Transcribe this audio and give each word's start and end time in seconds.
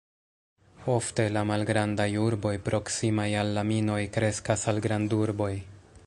Ofte 0.93 1.25
la 1.33 1.41
malgrandaj 1.49 2.07
urboj 2.21 2.53
proksimaj 2.69 3.27
al 3.41 3.53
la 3.59 3.65
minoj 3.73 4.01
kreskas 4.17 4.67
al 4.73 4.81
grandurboj. 4.87 5.51